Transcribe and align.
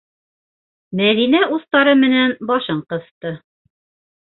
-Мәҙинә 1.01 1.43
устары 1.59 1.95
менән 2.03 2.37
башын 2.55 2.85
ҡыҫты. 2.95 3.39